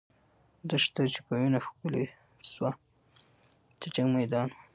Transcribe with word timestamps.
دښته 0.69 1.01
چې 1.13 1.19
په 1.25 1.33
وینو 1.39 1.59
ښکلې 1.65 2.05
سوه، 2.51 2.71
د 3.79 3.81
جنګ 3.95 4.09
میدان 4.17 4.47
وو. 4.53 4.59